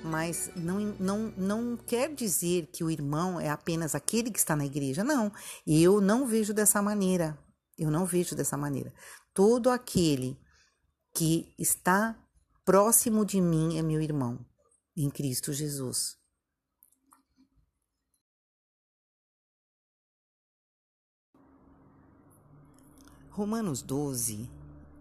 mas 0.03 0.51
não, 0.55 0.93
não, 0.99 1.33
não 1.37 1.77
quer 1.77 2.13
dizer 2.13 2.67
que 2.71 2.83
o 2.83 2.91
irmão 2.91 3.39
é 3.39 3.49
apenas 3.49 3.95
aquele 3.95 4.29
que 4.29 4.39
está 4.39 4.55
na 4.55 4.65
igreja. 4.65 5.03
Não, 5.03 5.31
eu 5.65 6.01
não 6.01 6.25
vejo 6.27 6.53
dessa 6.53 6.81
maneira. 6.81 7.37
Eu 7.79 7.89
não 7.89 8.05
vejo 8.05 8.35
dessa 8.35 8.57
maneira. 8.57 8.93
Todo 9.33 9.69
aquele 9.69 10.37
que 11.15 11.53
está 11.57 12.21
próximo 12.65 13.25
de 13.25 13.39
mim 13.39 13.77
é 13.77 13.81
meu 13.81 14.01
irmão 14.01 14.45
em 14.95 15.09
Cristo 15.09 15.53
Jesus. 15.53 16.19
Romanos 23.31 23.81
12, 23.81 24.51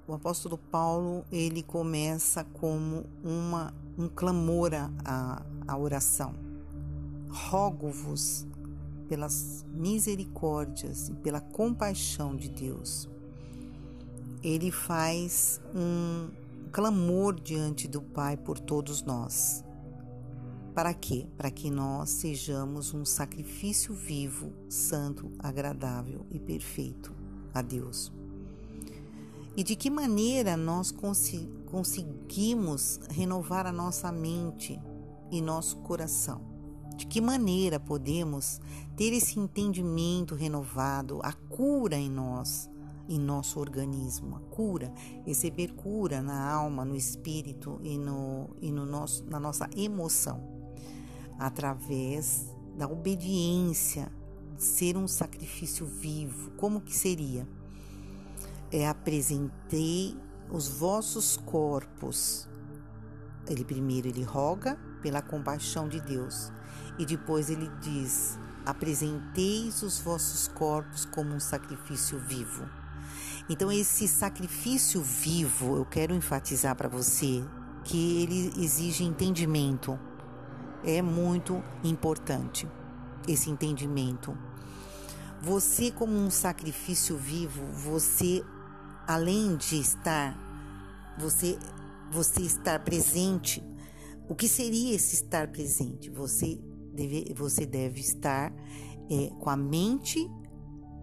o 0.06 0.14
apóstolo 0.14 0.56
Paulo 0.56 1.24
ele 1.32 1.60
começa 1.60 2.44
como 2.44 3.04
uma, 3.24 3.74
um 3.98 4.08
clamor 4.08 4.70
à, 5.04 5.44
à 5.66 5.76
oração. 5.76 6.36
Rogo-vos 7.28 8.46
pelas 9.08 9.64
misericórdias 9.72 11.08
e 11.08 11.14
pela 11.14 11.40
compaixão 11.40 12.36
de 12.36 12.48
Deus. 12.48 13.08
Ele 14.42 14.70
faz 14.70 15.60
um 15.74 16.30
clamor 16.70 17.40
diante 17.40 17.88
do 17.88 18.00
Pai 18.00 18.36
por 18.36 18.58
todos 18.58 19.02
nós. 19.02 19.64
Para 20.74 20.94
quê? 20.94 21.26
Para 21.36 21.50
que 21.50 21.70
nós 21.70 22.10
sejamos 22.10 22.94
um 22.94 23.04
sacrifício 23.04 23.92
vivo, 23.92 24.52
santo, 24.68 25.32
agradável 25.38 26.24
e 26.30 26.38
perfeito 26.38 27.12
a 27.52 27.62
Deus. 27.62 28.12
E 29.56 29.64
de 29.64 29.74
que 29.74 29.90
maneira 29.90 30.56
nós 30.56 30.92
conseguimos 30.92 33.00
renovar 33.10 33.66
a 33.66 33.72
nossa 33.72 34.12
mente 34.12 34.80
e 35.32 35.40
nosso 35.40 35.78
coração? 35.78 36.57
De 36.98 37.06
que 37.06 37.18
maneira 37.18 37.80
podemos 37.80 38.60
ter 38.94 39.14
esse 39.14 39.38
entendimento 39.38 40.34
renovado, 40.34 41.20
a 41.22 41.32
cura 41.32 41.96
em 41.96 42.10
nós, 42.10 42.68
em 43.08 43.18
nosso 43.18 43.58
organismo, 43.58 44.36
a 44.36 44.40
cura, 44.54 44.92
receber 45.24 45.72
cura 45.72 46.20
na 46.20 46.50
alma, 46.52 46.84
no 46.84 46.94
espírito 46.94 47.80
e, 47.82 47.96
no, 47.96 48.50
e 48.60 48.70
no 48.70 48.84
nosso, 48.84 49.24
na 49.24 49.40
nossa 49.40 49.70
emoção, 49.74 50.42
através 51.38 52.54
da 52.76 52.86
obediência, 52.86 54.12
ser 54.58 54.94
um 54.94 55.08
sacrifício 55.08 55.86
vivo. 55.86 56.50
Como 56.58 56.82
que 56.82 56.94
seria? 56.94 57.48
é, 58.70 58.86
apresentei 58.86 60.16
os 60.50 60.68
vossos 60.68 61.36
corpos. 61.36 62.47
Ele 63.48 63.64
primeiro 63.64 64.08
ele 64.08 64.22
roga 64.22 64.78
pela 65.00 65.22
compaixão 65.22 65.88
de 65.88 66.00
Deus 66.00 66.52
e 66.98 67.06
depois 67.06 67.48
ele 67.48 67.70
diz: 67.80 68.38
apresenteis 68.64 69.82
os 69.82 69.98
vossos 69.98 70.48
corpos 70.48 71.04
como 71.06 71.34
um 71.34 71.40
sacrifício 71.40 72.18
vivo. 72.18 72.68
Então 73.48 73.72
esse 73.72 74.06
sacrifício 74.06 75.00
vivo, 75.00 75.76
eu 75.76 75.84
quero 75.86 76.14
enfatizar 76.14 76.76
para 76.76 76.88
você 76.88 77.42
que 77.84 78.22
ele 78.22 78.52
exige 78.62 79.04
entendimento. 79.04 79.98
É 80.84 81.00
muito 81.00 81.62
importante 81.82 82.68
esse 83.26 83.50
entendimento. 83.50 84.36
Você 85.40 85.90
como 85.90 86.12
um 86.12 86.30
sacrifício 86.30 87.16
vivo, 87.16 87.64
você 87.72 88.44
além 89.06 89.56
de 89.56 89.80
estar, 89.80 90.36
você, 91.16 91.58
você 92.10 92.42
estar 92.42 92.82
presente, 92.84 93.62
o 94.28 94.34
que 94.34 94.48
seria 94.48 94.94
esse 94.94 95.14
estar 95.14 95.48
presente? 95.48 96.10
Você 96.10 96.60
deve, 96.92 97.32
você 97.34 97.66
deve 97.66 98.00
estar 98.00 98.52
é, 99.10 99.30
com 99.38 99.50
a 99.50 99.56
mente 99.56 100.28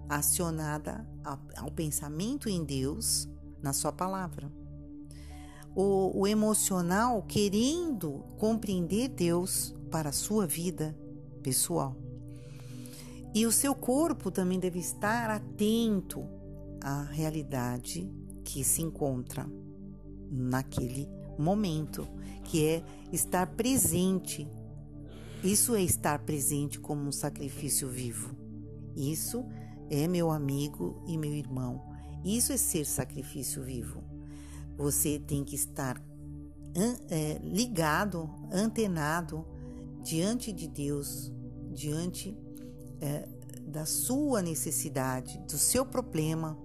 acionada 0.10 1.08
ao, 1.56 1.72
pensamento 1.72 2.48
em 2.48 2.64
Deus, 2.64 3.28
na 3.62 3.74
Sua 3.74 3.92
palavra. 3.92 4.52
O, 5.76 6.22
o 6.22 6.28
emocional 6.28 7.22
querendo 7.24 8.24
compreender 8.38 9.10
Deus 9.10 9.76
para 9.92 10.10
a 10.10 10.14
sua 10.14 10.48
vida 10.48 10.98
pessoal. 11.44 11.98
E 13.34 13.46
o 13.46 13.52
seu 13.52 13.76
corpo 13.76 14.32
também 14.32 14.58
deve 14.58 14.80
estar 14.80 15.30
atento 15.30 16.26
a 16.82 17.04
realidade 17.04 18.10
que 18.46 18.64
se 18.64 18.82
encontra 18.82 19.50
naquele 20.36 21.08
momento, 21.38 22.08
que 22.44 22.66
é 22.66 22.84
estar 23.12 23.48
presente 23.48 24.48
Isso 25.44 25.76
é 25.76 25.82
estar 25.82 26.20
presente 26.20 26.80
como 26.80 27.08
um 27.08 27.12
sacrifício 27.12 27.88
vivo. 27.88 28.36
Isso 28.96 29.46
é 29.90 30.08
meu 30.08 30.32
amigo 30.32 31.04
e 31.08 31.18
meu 31.18 31.34
irmão. 31.34 31.84
Isso 32.24 32.52
é 32.52 32.58
ser 32.58 32.86
sacrifício 32.86 33.62
vivo. 33.62 34.04
Você 34.76 35.20
tem 35.20 35.44
que 35.44 35.56
estar 35.56 36.02
é, 37.10 37.40
ligado, 37.44 38.30
antenado 38.52 39.46
diante 40.04 40.52
de 40.52 40.68
Deus, 40.68 41.32
diante 41.72 42.36
é, 43.00 43.28
da 43.68 43.86
sua 43.86 44.42
necessidade, 44.42 45.38
do 45.48 45.58
seu 45.58 45.86
problema. 45.86 46.58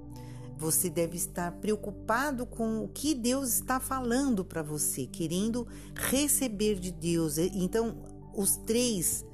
Você 0.60 0.90
deve 0.90 1.16
estar 1.16 1.52
preocupado 1.52 2.44
com 2.44 2.84
o 2.84 2.88
que 2.88 3.14
Deus 3.14 3.48
está 3.48 3.80
falando 3.80 4.44
para 4.44 4.62
você, 4.62 5.06
querendo 5.06 5.66
receber 5.94 6.78
de 6.78 6.92
Deus. 6.92 7.38
Então, 7.38 7.96
os 8.36 8.58
três, 8.58 9.24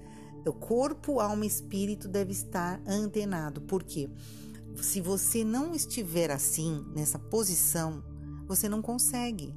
o 0.47 0.53
corpo, 0.53 1.19
alma 1.19 1.45
e 1.45 1.49
espírito, 1.49 2.07
deve 2.07 2.31
estar 2.31 2.81
antenado. 2.87 3.61
Por 3.61 3.83
quê? 3.83 4.09
Se 4.81 5.01
você 5.01 5.43
não 5.43 5.75
estiver 5.75 6.31
assim, 6.31 6.87
nessa 6.95 7.19
posição, 7.19 8.05
você 8.47 8.69
não 8.69 8.81
consegue. 8.81 9.53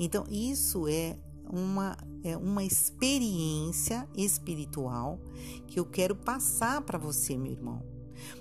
Então, 0.00 0.24
isso 0.28 0.88
é 0.88 1.16
uma, 1.48 1.96
é 2.24 2.36
uma 2.36 2.64
experiência 2.64 4.08
espiritual 4.16 5.20
que 5.68 5.78
eu 5.78 5.84
quero 5.84 6.16
passar 6.16 6.82
para 6.82 6.98
você, 6.98 7.36
meu 7.36 7.52
irmão. 7.52 7.97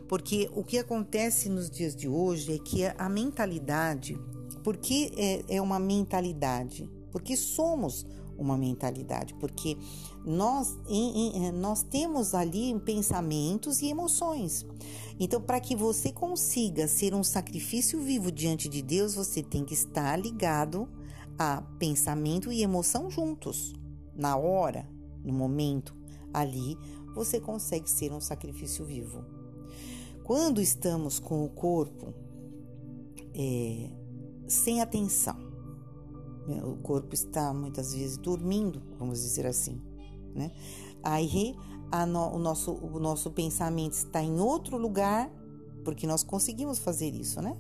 Porque 0.08 0.50
o 0.54 0.64
que 0.64 0.78
acontece 0.78 1.50
nos 1.50 1.70
dias 1.70 1.96
de 1.96 2.08
hoje 2.08 2.56
é 2.56 2.60
que 2.60 2.86
a 2.86 3.10
mentalidade, 3.10 4.18
porque 4.64 5.12
é, 5.16 5.58
é 5.58 5.62
uma 5.62 5.80
mentalidade? 5.80 6.90
Porque 7.12 7.36
somos 7.36 8.06
uma 8.38 8.58
mentalidade, 8.58 9.34
porque 9.36 9.78
nós, 10.24 10.78
em, 10.88 11.38
em, 11.38 11.52
nós 11.52 11.84
temos 11.84 12.34
ali 12.34 12.80
pensamentos 12.82 13.82
e 13.82 13.88
emoções. 13.88 14.66
Então, 15.20 15.42
para 15.42 15.60
que 15.60 15.76
você 15.76 16.12
consiga 16.12 16.88
ser 16.88 17.14
um 17.14 17.24
sacrifício 17.24 18.00
vivo 18.02 18.32
diante 18.32 18.70
de 18.70 18.82
Deus, 18.82 19.16
você 19.16 19.42
tem 19.42 19.66
que 19.66 19.74
estar 19.74 20.16
ligado 20.18 20.88
a 21.40 21.62
pensamento 21.80 22.52
e 22.52 22.62
emoção 22.62 23.10
juntos. 23.10 23.74
Na 24.16 24.38
hora, 24.38 24.88
no 25.24 25.34
momento, 25.34 25.96
ali, 26.34 26.78
você 27.16 27.40
consegue 27.40 27.90
ser 27.90 28.12
um 28.12 28.22
sacrifício 28.22 28.86
vivo. 28.86 29.37
Quando 30.28 30.60
estamos 30.60 31.20
com 31.20 31.46
o 31.46 31.48
corpo 31.48 32.14
é, 33.34 33.90
sem 34.46 34.82
atenção, 34.82 35.38
né, 36.46 36.62
o 36.66 36.76
corpo 36.76 37.14
está 37.14 37.54
muitas 37.54 37.94
vezes 37.94 38.18
dormindo, 38.18 38.84
vamos 39.00 39.22
dizer 39.22 39.46
assim, 39.46 39.82
né? 40.36 40.52
Aí 41.02 41.56
no, 42.10 42.36
o, 42.36 42.40
nosso, 42.40 42.74
o 42.74 43.00
nosso 43.00 43.32
pensamento 43.32 43.94
está 43.94 44.22
em 44.22 44.38
outro 44.38 44.78
lugar, 44.78 45.32
porque 45.86 46.06
nós 46.06 46.24
conseguimos 46.24 46.78
fazer 46.78 47.16
isso, 47.16 47.42
né? 47.42 47.56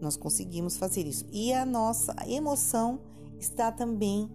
Nós 0.00 0.16
conseguimos 0.16 0.78
fazer 0.78 1.06
isso. 1.06 1.26
E 1.30 1.52
a 1.52 1.66
nossa 1.66 2.16
emoção 2.26 3.00
está 3.38 3.70
também 3.70 4.30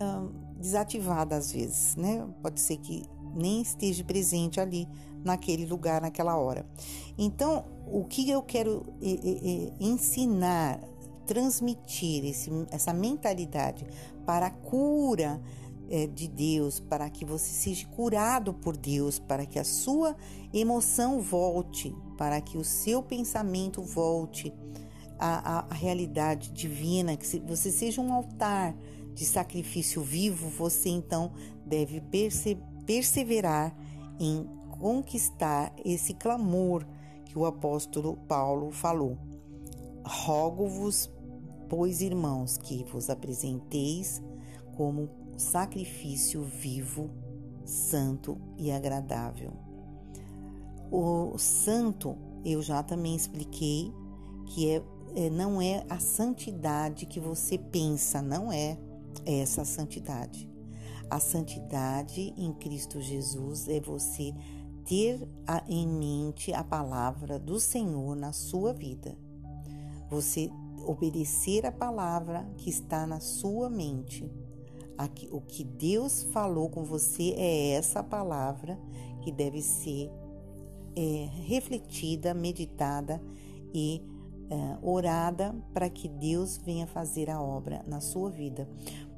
hum, 0.00 0.54
desativada 0.56 1.36
às 1.36 1.52
vezes, 1.52 1.94
né? 1.94 2.26
Pode 2.40 2.58
ser 2.58 2.78
que 2.78 3.04
nem 3.34 3.60
esteja 3.60 4.02
presente 4.02 4.58
ali 4.58 4.88
naquele 5.24 5.66
lugar, 5.66 6.00
naquela 6.00 6.36
hora. 6.36 6.66
Então, 7.16 7.64
o 7.86 8.04
que 8.04 8.28
eu 8.30 8.42
quero 8.42 8.84
ensinar, 9.80 10.80
transmitir 11.26 12.24
esse, 12.24 12.50
essa 12.70 12.92
mentalidade 12.92 13.86
para 14.24 14.46
a 14.46 14.50
cura 14.50 15.40
é, 15.88 16.06
de 16.06 16.26
Deus, 16.26 16.80
para 16.80 17.08
que 17.10 17.24
você 17.24 17.50
seja 17.50 17.86
curado 17.88 18.54
por 18.54 18.76
Deus, 18.76 19.18
para 19.18 19.44
que 19.44 19.58
a 19.58 19.64
sua 19.64 20.16
emoção 20.52 21.20
volte, 21.20 21.94
para 22.16 22.40
que 22.40 22.56
o 22.56 22.64
seu 22.64 23.02
pensamento 23.02 23.82
volte 23.82 24.52
a, 25.18 25.66
a 25.70 25.74
realidade 25.74 26.50
divina, 26.50 27.16
que 27.16 27.38
você 27.40 27.70
seja 27.70 28.00
um 28.00 28.12
altar 28.12 28.74
de 29.14 29.24
sacrifício 29.24 30.02
vivo, 30.02 30.48
você 30.48 30.88
então 30.88 31.30
deve 31.66 32.02
perseverar 32.86 33.76
em 34.18 34.48
conquistar 34.82 35.72
esse 35.84 36.12
clamor 36.12 36.84
que 37.24 37.38
o 37.38 37.46
apóstolo 37.46 38.16
Paulo 38.26 38.72
falou. 38.72 39.16
Rogo-vos, 40.04 41.08
pois, 41.68 42.00
irmãos, 42.00 42.58
que 42.58 42.82
vos 42.82 43.08
apresenteis 43.08 44.20
como 44.76 45.08
sacrifício 45.36 46.42
vivo, 46.42 47.10
santo 47.64 48.36
e 48.58 48.72
agradável. 48.72 49.52
O 50.90 51.38
santo, 51.38 52.18
eu 52.44 52.60
já 52.60 52.82
também 52.82 53.14
expliquei 53.14 53.92
que 54.46 54.68
é 54.68 54.82
é, 55.14 55.28
não 55.28 55.60
é 55.60 55.84
a 55.90 55.98
santidade 55.98 57.04
que 57.04 57.20
você 57.20 57.58
pensa, 57.58 58.22
não 58.22 58.50
é 58.50 58.78
essa 59.26 59.62
santidade. 59.62 60.50
A 61.10 61.20
santidade 61.20 62.32
em 62.34 62.50
Cristo 62.54 62.98
Jesus 62.98 63.68
é 63.68 63.78
você 63.78 64.32
ter 64.84 65.20
em 65.68 65.86
mente 65.86 66.52
a 66.52 66.62
palavra 66.62 67.38
do 67.38 67.58
Senhor 67.58 68.16
na 68.16 68.32
sua 68.32 68.72
vida. 68.72 69.16
Você 70.10 70.50
obedecer 70.86 71.64
a 71.64 71.72
palavra 71.72 72.46
que 72.56 72.68
está 72.68 73.06
na 73.06 73.20
sua 73.20 73.70
mente. 73.70 74.30
O 75.30 75.40
que 75.40 75.64
Deus 75.64 76.24
falou 76.32 76.68
com 76.68 76.84
você 76.84 77.34
é 77.36 77.70
essa 77.70 78.02
palavra 78.02 78.78
que 79.22 79.32
deve 79.32 79.62
ser 79.62 80.10
é, 80.94 81.28
refletida, 81.44 82.34
meditada 82.34 83.20
e 83.72 84.02
é, 84.50 84.78
orada 84.82 85.54
para 85.72 85.88
que 85.88 86.08
Deus 86.08 86.58
venha 86.58 86.86
fazer 86.86 87.30
a 87.30 87.40
obra 87.40 87.82
na 87.86 88.00
sua 88.00 88.30
vida. 88.30 88.68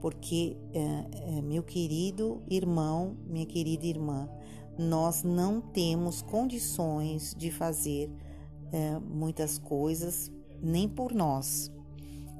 Porque, 0.01 0.57
é, 0.73 1.39
é, 1.39 1.43
meu 1.43 1.63
querido 1.63 2.43
irmão, 2.49 3.17
minha 3.27 3.47
querida 3.47 3.87
irmã, 3.87 4.29
nós 4.79 5.23
não 5.23 5.61
temos 5.61 6.23
condições 6.23 7.35
de 7.37 7.51
fazer 7.51 8.11
é, 8.73 8.99
muitas 8.99 9.59
coisas 9.59 10.33
nem 10.61 10.89
por 10.89 11.13
nós, 11.13 11.71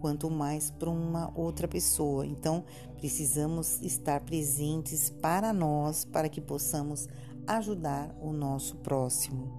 quanto 0.01 0.31
mais 0.31 0.71
para 0.71 0.91
uma 0.91 1.33
outra 1.35 1.69
pessoa. 1.69 2.27
Então, 2.27 2.65
precisamos 2.97 3.81
estar 3.83 4.21
presentes 4.21 5.11
para 5.11 5.53
nós, 5.53 6.05
para 6.05 6.29
que 6.29 6.41
possamos 6.41 7.09
ajudar 7.47 8.17
o 8.21 8.33
nosso 8.33 8.77
próximo. 8.77 9.53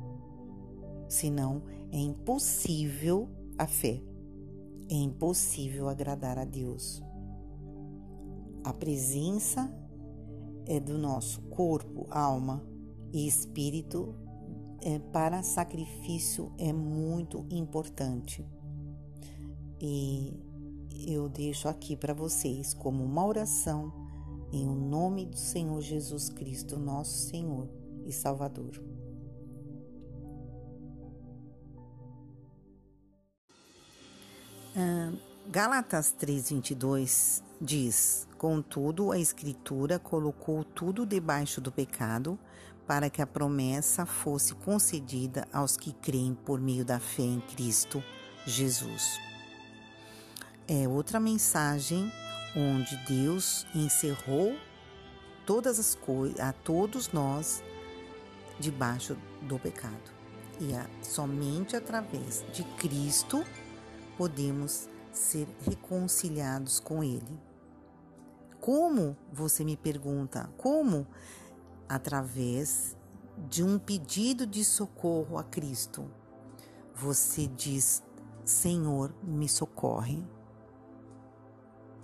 Senão, 1.08 1.64
é 1.92 1.98
impossível 1.98 3.30
a 3.58 3.68
fé. 3.68 4.02
É 4.90 4.96
impossível 4.96 5.88
agradar 5.88 6.38
a 6.38 6.46
Deus. 6.46 7.02
A 8.64 8.74
presença 8.74 9.72
é 10.65 10.80
do 10.80 10.97
nosso 10.97 11.41
corpo, 11.43 12.08
alma 12.10 12.63
e 13.13 13.28
espírito 13.28 14.15
é, 14.82 14.99
para 14.99 15.43
sacrifício 15.43 16.51
é 16.58 16.71
muito 16.71 17.45
importante. 17.49 18.45
E 19.80 20.34
eu 21.08 21.30
deixo 21.30 21.67
aqui 21.67 21.95
para 21.95 22.13
vocês 22.13 22.73
como 22.73 23.04
uma 23.04 23.25
oração 23.25 23.93
em 24.51 24.67
o 24.67 24.75
nome 24.75 25.25
do 25.25 25.38
Senhor 25.38 25.82
Jesus 25.82 26.30
Cristo, 26.30 26.78
nosso 26.78 27.30
Senhor 27.30 27.69
e 28.06 28.12
Salvador. 28.12 28.82
Gálatas 35.56 36.13
3:22 36.19 37.41
diz: 37.60 38.28
Contudo, 38.38 39.12
a 39.12 39.20
Escritura 39.20 40.00
colocou 40.00 40.63
tudo 40.63 41.06
debaixo 41.06 41.62
do 41.62 41.72
pecado, 41.72 42.38
para 42.88 43.10
que 43.10 43.22
a 43.22 43.28
promessa 43.28 44.06
fosse 44.06 44.54
concedida 44.54 45.48
aos 45.52 45.76
que 45.76 45.91
creem 45.94 46.36
por 46.36 46.60
meio 46.60 46.86
da 46.86 47.00
fé 47.00 47.24
em 47.24 47.39
Cristo 47.41 48.04
Jesus. 48.46 49.20
É 50.68 50.88
outra 50.88 51.20
mensagem 51.20 52.12
onde 52.56 52.96
Deus 53.08 53.65
encerrou 53.74 54.56
todas 55.46 55.80
as 55.80 55.96
coisas 55.96 56.39
a 56.39 56.54
todos 56.54 57.12
nós 57.12 57.63
debaixo 58.60 59.18
do 59.41 59.60
pecado. 59.60 60.13
E 60.60 60.74
a, 60.74 60.88
somente 61.02 61.76
através 61.76 62.46
de 62.54 62.63
Cristo 62.78 63.44
podemos 64.18 64.88
ser 65.17 65.47
reconciliados 65.62 66.80
com 66.80 67.04
Ele. 67.04 67.39
Como? 68.60 69.15
Você 69.32 69.63
me 69.63 69.78
pergunta. 69.78 70.49
Como? 70.58 71.08
Através 71.88 72.95
de 73.49 73.63
um 73.63 73.78
pedido 73.78 74.45
de 74.45 74.63
socorro 74.63 75.38
a 75.38 75.43
Cristo. 75.43 76.10
Você 76.93 77.47
diz: 77.47 78.04
Senhor, 78.43 79.13
me 79.23 79.47
socorre. 79.47 80.23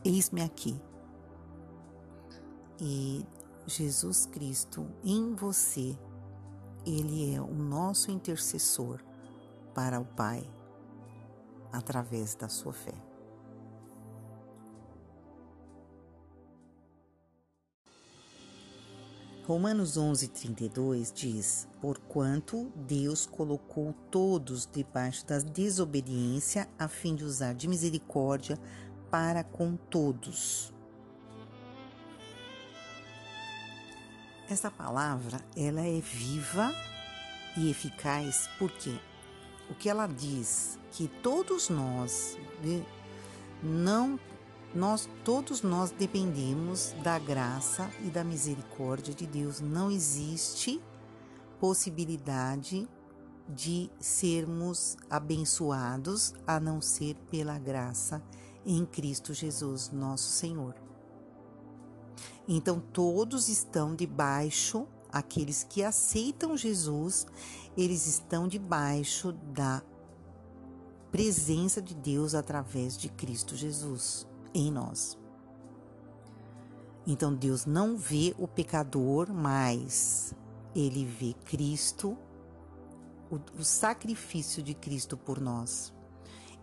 Eis-me 0.04 0.42
aqui. 0.42 0.80
E 2.80 3.26
Jesus 3.68 4.26
Cristo 4.26 4.88
em 5.04 5.36
você, 5.36 5.98
ele 6.86 7.36
é 7.36 7.42
o 7.42 7.54
nosso 7.54 8.10
intercessor 8.10 9.04
para 9.74 10.00
o 10.00 10.06
Pai 10.06 10.44
através 11.72 12.36
da 12.36 12.50
sua 12.50 12.74
fé. 12.74 12.94
Romanos 19.52 19.98
11:32 19.98 21.12
diz: 21.12 21.68
Porquanto 21.82 22.72
Deus 22.76 23.26
colocou 23.26 23.94
todos 24.10 24.66
debaixo 24.66 25.26
da 25.26 25.40
desobediência, 25.40 26.70
a 26.78 26.88
fim 26.88 27.16
de 27.16 27.26
usar 27.26 27.54
de 27.54 27.68
misericórdia 27.68 28.58
para 29.10 29.44
com 29.44 29.76
todos. 29.76 30.72
Essa 34.50 34.70
palavra, 34.70 35.40
ela 35.56 35.82
é 35.82 36.00
viva 36.00 36.74
e 37.58 37.70
eficaz 37.70 38.50
porque 38.60 38.98
o 39.72 39.76
que 39.76 39.90
ela 39.90 40.06
diz 40.06 40.78
que 40.92 41.08
todos 41.08 41.70
nós 41.70 42.38
né, 42.62 42.86
não 43.64 44.20
nós 44.74 45.10
todos 45.26 45.62
nós 45.62 45.92
dependemos 45.92 46.94
da 47.04 47.20
graça 47.20 47.90
e 48.06 48.10
da 48.10 48.24
misericórdia 48.24 49.14
de 49.14 49.28
Deus. 49.28 49.60
Não 49.60 49.92
existe 49.92 50.82
possibilidade 51.60 52.88
de 53.50 53.90
sermos 54.00 54.96
abençoados 55.10 56.34
a 56.48 56.58
não 56.60 56.80
ser 56.82 57.16
pela 57.30 57.60
graça 57.60 58.24
em 58.66 58.86
Cristo 58.86 59.34
Jesus, 59.34 59.90
nosso 59.90 60.32
Senhor. 60.32 60.76
Então 62.48 62.80
todos 62.80 63.50
estão 63.50 63.94
debaixo, 63.94 64.88
aqueles 65.12 65.64
que 65.64 65.84
aceitam 65.84 66.56
Jesus, 66.56 67.26
eles 67.78 68.08
estão 68.08 68.48
debaixo 68.48 69.32
da 69.32 69.82
presença 71.12 71.82
de 71.82 71.94
Deus 71.94 72.34
através 72.34 72.98
de 72.98 73.10
Cristo 73.10 73.56
Jesus 73.56 74.28
em 74.54 74.72
nós. 74.72 75.18
Então 77.06 77.34
Deus 77.34 77.66
não 77.66 77.98
vê 77.98 78.34
o 78.38 78.48
pecador, 78.48 79.32
mas 79.34 80.34
ele 80.76 81.04
vê 81.04 81.34
Cristo, 81.46 82.18
o, 83.30 83.40
o 83.60 83.64
sacrifício 83.64 84.62
de 84.62 84.74
Cristo 84.74 85.18
por 85.18 85.40
nós. 85.40 85.94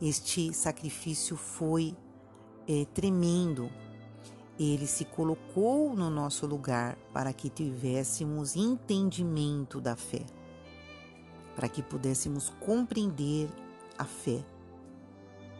Este 0.00 0.52
sacrifício 0.54 1.36
foi 1.36 1.96
é, 2.68 2.84
tremendo. 2.86 3.68
Ele 4.58 4.86
se 4.86 5.04
colocou 5.04 5.94
no 5.94 6.10
nosso 6.10 6.46
lugar 6.46 6.96
para 7.12 7.32
que 7.32 7.48
tivéssemos 7.48 8.56
entendimento 8.56 9.80
da 9.80 9.94
fé, 9.94 10.26
para 11.54 11.68
que 11.68 11.82
pudéssemos 11.82 12.50
compreender 12.60 13.48
a 13.96 14.04
fé, 14.04 14.44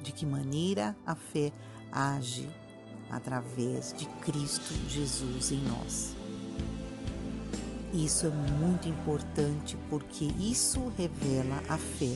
de 0.03 0.11
que 0.11 0.27
maneira 0.27 0.97
a 1.07 1.15
fé 1.15 1.53
age 1.93 2.49
através 3.11 3.95
de 3.97 4.07
Cristo 4.21 4.75
Jesus 4.89 5.53
em 5.53 5.63
nós. 5.63 6.17
Isso 7.93 8.27
é 8.27 8.31
muito 8.31 8.89
importante 8.89 9.79
porque 9.89 10.27
isso 10.39 10.93
revela 10.97 11.63
a 11.69 11.79
fé. 11.79 12.15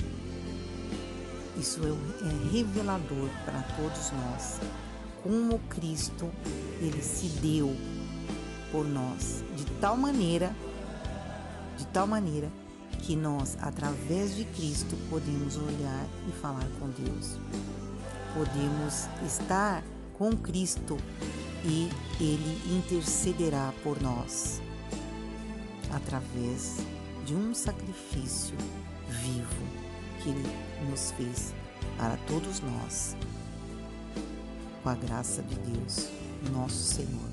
Isso 1.57 1.81
é, 1.85 2.29
é 2.29 2.51
revelador 2.51 3.31
para 3.45 3.62
todos 3.77 4.11
nós. 4.11 4.61
Como 5.22 5.58
Cristo 5.68 6.30
ele 6.80 7.02
se 7.02 7.26
deu 7.40 7.76
por 8.70 8.85
nós 8.87 9.44
de 9.56 9.64
tal 9.80 9.96
maneira, 9.96 10.54
de 11.76 11.87
tal 11.87 12.06
maneira 12.06 12.50
que 12.98 13.16
nós, 13.16 13.56
através 13.61 14.35
de 14.35 14.44
Cristo, 14.44 14.96
podemos 15.11 15.56
olhar 15.56 16.06
e 16.28 16.32
falar 16.40 16.66
com 16.78 16.88
Deus. 16.90 17.37
Podemos 18.35 19.08
estar 19.26 19.82
com 20.16 20.37
Cristo 20.37 20.96
e 21.64 21.88
Ele 22.20 22.76
intercederá 22.76 23.72
por 23.82 24.00
nós 24.00 24.61
através 25.92 26.78
de 27.26 27.35
um 27.35 27.54
sacrifício 27.54 28.56
vivo 29.08 29.66
que 30.22 30.30
Ele 30.30 30.88
nos 30.88 31.11
fez 31.12 31.54
para 31.98 32.16
todos 32.28 32.61
nós, 32.61 33.16
com 34.83 34.88
a 34.88 34.95
graça 34.95 35.42
de 35.42 35.55
Deus, 35.57 36.09
nosso 36.53 36.77
Senhor. 36.77 37.32